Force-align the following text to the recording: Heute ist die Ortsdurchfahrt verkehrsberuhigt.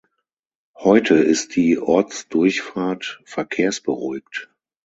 Heute 0.77 1.13
ist 1.13 1.55
die 1.55 1.77
Ortsdurchfahrt 1.77 3.21
verkehrsberuhigt. 3.25 4.49